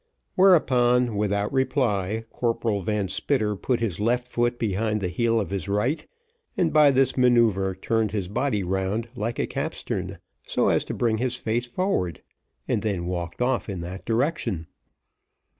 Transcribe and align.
Whereupon, 0.33 1.15
without 1.15 1.53
reply, 1.53 2.23
Corporal 2.31 2.81
Van 2.81 3.07
Spitter 3.07 3.55
put 3.55 3.79
his 3.79 3.99
left 3.99 4.27
foot 4.27 4.57
behind 4.57 4.99
the 4.99 5.09
heel 5.09 5.39
of 5.39 5.51
his 5.51 5.69
right, 5.69 6.07
and 6.57 6.73
by 6.73 6.89
this 6.89 7.15
manoeuvre 7.15 7.75
turned 7.75 8.11
his 8.11 8.27
body 8.27 8.63
round 8.63 9.09
like 9.15 9.37
a 9.37 9.45
capstern, 9.45 10.17
so 10.43 10.69
as 10.69 10.83
to 10.85 10.95
bring 10.95 11.19
his 11.19 11.35
face 11.35 11.67
forward, 11.67 12.23
and 12.67 12.81
then 12.81 13.05
walked 13.05 13.43
off 13.43 13.69
in 13.69 13.81
that 13.81 14.03
direction. 14.03 14.65